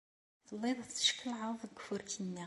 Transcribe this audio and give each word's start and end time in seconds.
Telliḍ 0.47 0.79
teckellɛeḍ 0.81 1.53
deg 1.61 1.77
ufurk-nni. 1.79 2.39